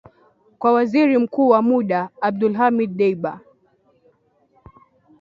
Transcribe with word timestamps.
kwa 0.59 0.73
Waziri 0.73 1.17
Mkuu 1.17 1.47
wa 1.49 1.61
muda 1.61 2.09
Abdulhamid 2.21 2.91
Dbeibah 2.93 3.39